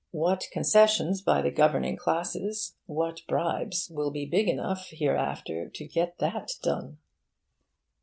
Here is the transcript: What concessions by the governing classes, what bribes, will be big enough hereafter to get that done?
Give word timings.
What 0.09 0.47
concessions 0.51 1.21
by 1.21 1.43
the 1.43 1.51
governing 1.51 1.95
classes, 1.95 2.75
what 2.87 3.21
bribes, 3.27 3.91
will 3.93 4.09
be 4.09 4.25
big 4.25 4.49
enough 4.49 4.87
hereafter 4.89 5.69
to 5.69 5.87
get 5.87 6.17
that 6.17 6.53
done? 6.63 6.97